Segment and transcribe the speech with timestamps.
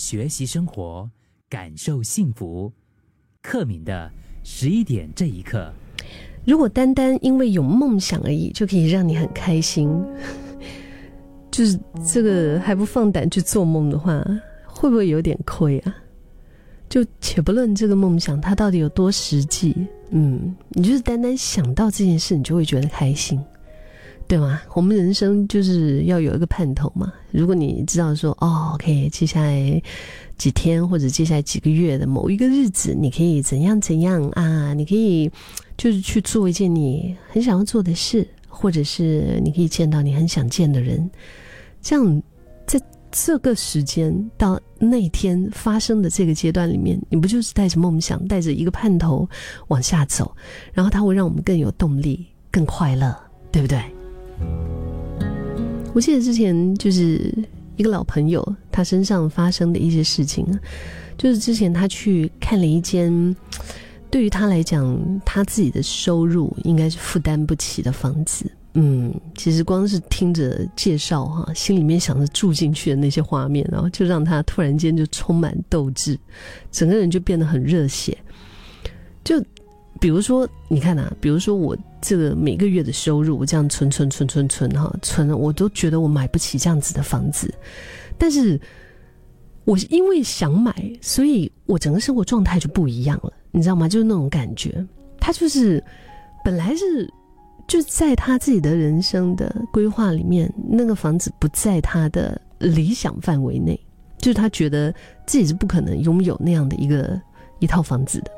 [0.00, 1.06] 学习生活，
[1.46, 2.72] 感受幸福。
[3.42, 4.10] 克敏的
[4.42, 5.70] 十一点这一刻，
[6.46, 9.90] 如果单单因为有梦想而已就可以让你很开心，
[11.52, 11.78] 就是
[12.10, 14.24] 这个还不放胆去做梦的话，
[14.64, 15.94] 会不会有点亏啊？
[16.88, 23.38] 就且不论这个梦想它到底有多实际，嗯，你就是单单想到这件事，你就会觉得开心。
[24.30, 24.62] 对吗？
[24.74, 27.12] 我们人生就是要有一个盼头嘛。
[27.32, 29.82] 如果你知道说，哦，OK，接下来
[30.38, 34.72] 几天或者接下来几个月的某一个日子，你可以怎样怎样啊？
[34.72, 35.28] 你可以
[35.76, 41.10] 就是去做一件你很想要做的事，或者是你可以见到你很想见的人。
[41.82, 42.22] 这样，
[42.68, 49.28] 在这个时间到那天发生的这个阶段里面，你不就是带着梦想，带着一个盼头
[49.66, 50.32] 往下走？
[50.72, 53.12] 然后它会让我们更有动力，更快乐，
[53.50, 53.82] 对不对？
[55.92, 57.34] 我记得之前就是
[57.76, 60.46] 一个老朋友，他身上发生的一些事情，
[61.18, 63.34] 就是之前他去看了一间
[64.08, 68.48] 对于他来讲他自己的收入应该是负担不起的房子。
[68.74, 76.16] 嗯，其实光是听着介绍哈，心里面想着住进去的那些画面，然后就让他突然间就充满斗志，
[76.70, 78.16] 整个人就变得很热血，
[79.24, 79.44] 就。
[80.00, 87.52] 比如说，你看呐，比如说我这个每个月的收入，我这样存存存存存哈，存了我都觉得我买不起这样子的房子，
[88.16, 88.58] 但是
[89.66, 93.86] 我因为想买，所以我整个生活状态就不一样了，你知道吗？
[93.86, 94.82] 就是那种感觉，
[95.20, 95.84] 他就是
[96.42, 97.06] 本来是
[97.68, 103.78] 就在他自己的人生的规划里面，那个房子不在他的理想范围内，
[104.16, 104.90] 就是他觉得
[105.26, 107.20] 自己是不可能拥有那样的一个
[107.58, 108.30] 一套房子的。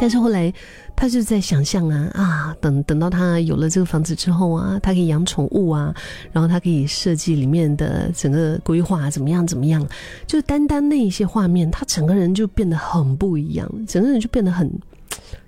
[0.00, 0.52] 但是后来，
[0.96, 5.94] 他就在想象啊啊，等等到他有了这个房子之后啊，他可以养宠物啊，
[6.32, 9.86] 然后他可以设计里面的整个规划怎么样怎么样，
[10.26, 14.68] 就单单那一些画面，他整个人就变得很不一样，整个人就变得很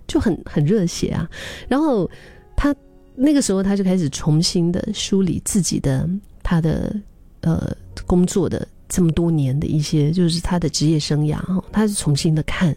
[0.07, 1.29] 就很很热血啊。
[1.67, 2.09] 然后
[2.55, 2.73] 他
[3.17, 6.09] 那个时候他就开始重新的梳理自己的
[6.45, 6.95] 他的
[7.41, 8.65] 呃工作的。
[8.95, 12.73] 这么多年的一些，就是他的职业生涯哈，他是重新的看，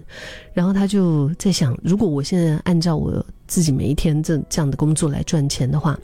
[0.51, 5.95] 然后他就在想，如果我现在按照我自己每一天这这样的工作来赚钱的话，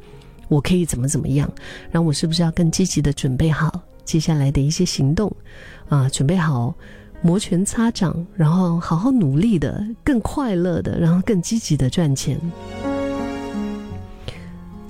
[0.50, 1.52] 我可以怎么怎么样？
[1.90, 5.36] 然后我是不是要更积极的准备好接下来的一些行动
[5.90, 6.08] 啊？
[6.10, 6.76] 准备好
[7.24, 12.40] 摩拳擦掌，然后好好努力的，更快乐的，然后更积极的赚钱。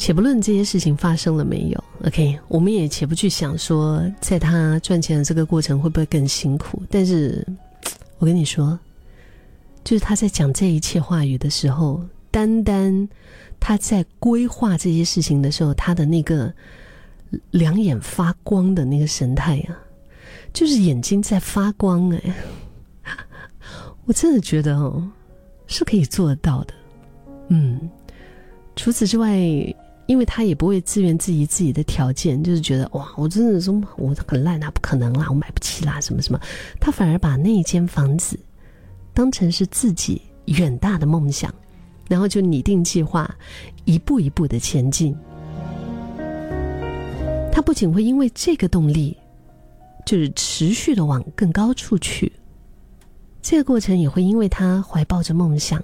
[0.03, 6.83] 且不论这些事情发生了没有，OK，我们也且不去想说，在他赚钱的这个过程会不会更辛苦。
[6.89, 7.47] 但是，
[8.17, 8.77] 我跟你说，
[9.81, 13.07] 就是他在讲这一切话语的时候，单单
[13.61, 16.53] 他在规划这些事情的时候，他的那个
[17.51, 19.79] 两眼发光的那个神态啊，
[20.51, 22.35] 就是眼睛在发光哎，
[24.03, 25.09] 我真的觉得哦，
[25.65, 26.73] 是可以做得到的。
[27.47, 27.89] 嗯，
[28.75, 29.73] 除此之外。
[30.05, 36.39] 因为他也不会自怨自艾自己的条件，就是觉得哇，我真的说我很烂啊，不可能啦，我买不起啦，什么什么。
[36.79, 38.37] 他反而把那一间房子
[39.13, 41.53] 当成是自己远大的梦想，
[42.09, 43.33] 然后就拟定计划，
[43.85, 45.15] 一步一步的前进。
[47.51, 49.15] 他不仅会因为这个动力，
[50.05, 52.33] 就是持续的往更高处去，
[53.41, 55.81] 这个过程也会因为他怀抱着梦想。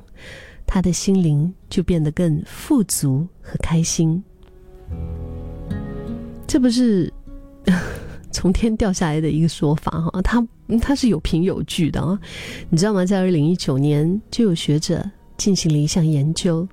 [0.72, 4.24] 他的心灵就变得更富足和开心，
[6.46, 7.12] 这不是
[8.32, 10.48] 从天掉下来的一个说法哈，他
[10.80, 12.20] 他是有凭有据的啊，
[12.70, 13.04] 你知道吗？
[13.04, 15.04] 在二零一九年，就有学者
[15.38, 16.68] 进行了一项研究，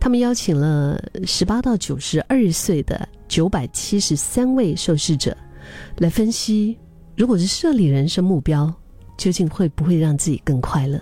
[0.00, 5.36] 他们邀请了十八到九十二岁的九百七十三位受试者，
[5.98, 6.76] 来分析，
[7.16, 8.74] 如果是设立人生目标，
[9.16, 11.00] 究竟会不会让自己更快乐？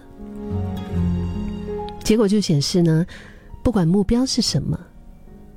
[2.06, 3.04] 结果就显示呢，
[3.64, 4.78] 不管目标是什么，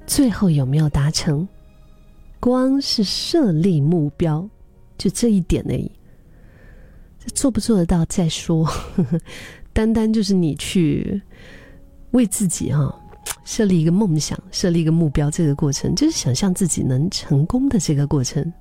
[0.08, 1.48] 最后有没有达成，
[2.40, 4.50] 光是设立目标，
[4.98, 5.92] 就这一点而已。
[7.36, 8.68] 做不做得到再说，
[9.74, 11.22] 单单就是你去
[12.14, 13.00] 为自己哈
[13.46, 18.52] 设立一个梦想、设立一个目标，这个过程就是想象自己能成功的这个过程，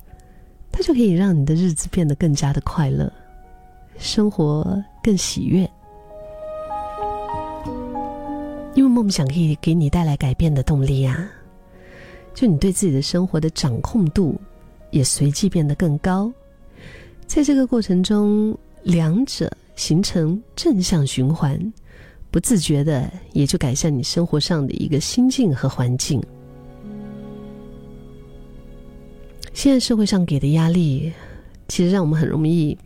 [0.71, 3.11] 它就可以让你的日子变得更加的快乐，
[3.97, 5.67] 生活更喜悦。
[8.99, 11.31] 梦想可以给你带来改变的动力啊，
[12.35, 14.35] 就你对自己的生活的掌控度
[14.91, 16.33] 也随即变得更高，
[17.25, 21.73] 在这个过程中，两者形成正向循环，
[22.33, 26.21] 不自觉的也就改善你生活上的一个心境和环境。
[29.53, 31.13] 现在社会上给的压力，
[31.69, 32.77] 其实让我们很容易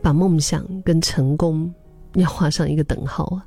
[0.00, 1.74] 把梦想跟成功
[2.14, 3.44] 要画上一个等号啊。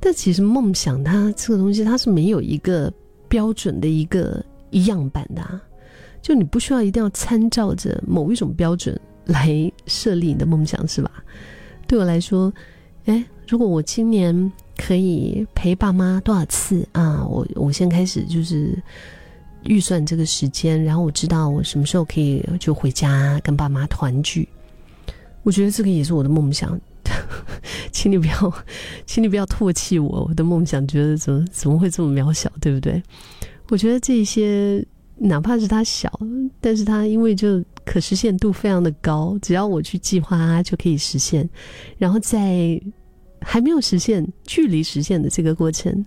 [0.00, 2.92] 但其实梦想它这个东西，它是没有一个
[3.28, 5.60] 标准的一个样版的，
[6.22, 11.10] 就你不需要一定要参照着某一种标准来设立你的梦想，是吧？
[11.86, 12.52] 对我来说，
[13.06, 17.26] 哎，如果我今年可以陪爸妈多少次啊？
[17.26, 18.80] 我我先开始就是
[19.64, 24.48] 预算这个时间，然后我知道我什么时候可以就回家跟爸妈团聚。
[25.42, 26.78] 我觉得这个也是我的梦想，
[27.92, 28.64] 请你不要，
[29.06, 33.02] 请你不要唾弃我，我的梦想觉得怎么怎么会这么渺小，对不对？
[33.68, 34.84] 我觉得这些
[35.16, 36.10] 哪怕是它小，
[36.60, 37.64] 但是它因为就。
[37.88, 41.48] 可实现度非常的高，只要我去计划它就可以实现。
[41.96, 42.78] 然后在
[43.40, 46.04] 还没有实现、距离实现的这个过程，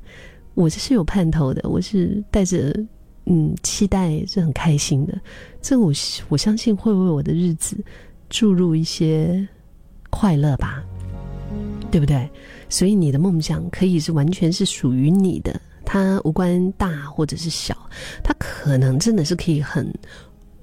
[0.53, 2.71] 我这是有盼头的，我是带着
[3.25, 5.19] 嗯期待，是很开心的。
[5.59, 5.91] 这我
[6.29, 7.75] 我相信会为我的日子
[8.29, 9.47] 注入一些
[10.11, 10.83] 快乐吧，
[11.91, 12.29] 对不对？
[12.69, 17.75] 所以你的梦想可以是完全是属于你的，它无关大或者是小，
[18.23, 19.93] 它可能真的是可以很。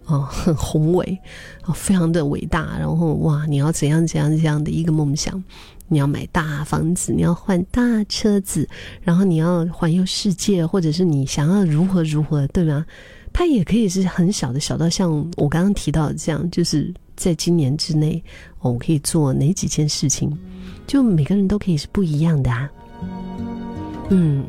[0.07, 1.19] 哦， 很宏伟，
[1.67, 2.79] 哦，非常的伟大。
[2.79, 5.45] 然后哇，你要怎样怎样这样的一个梦想？
[5.87, 8.67] 你要买大房子，你要换大车子，
[9.03, 12.87] 然后你要环游世界，或者是你想要如何如何，对吗？
[13.35, 18.23] 它也可以是很小的，小到像我刚刚提到的这样，就是在今年之内，
[18.61, 20.31] 我可以做哪几件事情？
[20.89, 22.69] 就每个人都可以是不一样的啊。
[24.11, 24.45] 嗯，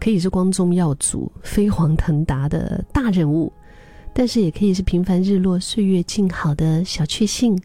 [0.00, 3.52] 可以是光宗耀祖、飞黄腾达的大人物。
[4.16, 7.60] 但是也可以是平凡日落、岁月静好的小确幸，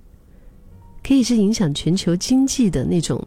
[1.01, 3.23] 可以是影响全球经济的那种，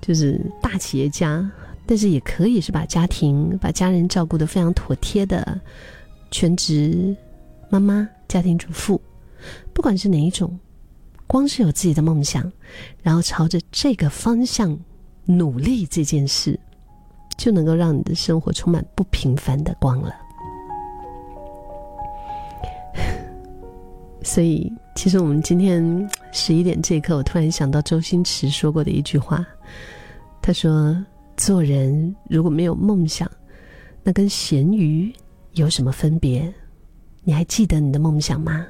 [0.00, 1.50] 就是大企业家。
[1.84, 5.60] 但是也可以是把家庭、把家人照顾的非常妥帖的
[6.30, 7.14] 全职
[7.68, 9.00] 妈妈、家庭主妇。
[9.72, 10.58] 不管是哪一种，
[11.26, 12.50] 光是有自己的梦想，
[13.02, 14.78] 然后朝着这个方向
[15.24, 16.58] 努力，这件事
[17.36, 20.14] 就能够让你的生活充满不平凡的光了。
[24.22, 29.44] 所以，其实我们今天十一点这一刻，我突然想到周星驰说过的一句话。
[30.40, 30.96] 他说
[31.36, 33.28] ：“做人如果没有梦想，
[34.04, 35.12] 那跟咸鱼
[35.54, 36.52] 有什么分别？
[37.24, 38.64] 你还记得你的梦想吗？”